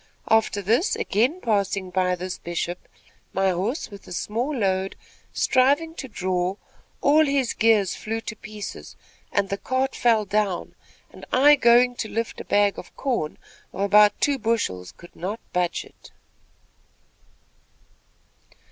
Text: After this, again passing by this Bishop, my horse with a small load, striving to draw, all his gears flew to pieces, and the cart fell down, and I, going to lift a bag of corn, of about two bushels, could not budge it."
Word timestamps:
After 0.31 0.63
this, 0.63 0.95
again 0.95 1.41
passing 1.41 1.91
by 1.91 2.15
this 2.15 2.39
Bishop, 2.39 2.87
my 3.33 3.49
horse 3.51 3.91
with 3.91 4.07
a 4.07 4.11
small 4.11 4.57
load, 4.57 4.95
striving 5.31 5.93
to 5.93 6.07
draw, 6.07 6.55
all 7.01 7.23
his 7.23 7.53
gears 7.53 7.93
flew 7.93 8.19
to 8.21 8.35
pieces, 8.35 8.95
and 9.31 9.49
the 9.49 9.59
cart 9.59 9.95
fell 9.95 10.25
down, 10.25 10.73
and 11.11 11.23
I, 11.31 11.53
going 11.55 11.93
to 11.97 12.09
lift 12.09 12.41
a 12.41 12.45
bag 12.45 12.79
of 12.79 12.95
corn, 12.97 13.37
of 13.73 13.81
about 13.81 14.19
two 14.19 14.39
bushels, 14.39 14.91
could 14.91 15.15
not 15.15 15.39
budge 15.53 15.85
it." 15.85 16.09